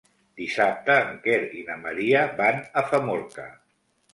[0.39, 3.47] Dissabte en Quer i na Maria van a Famorca.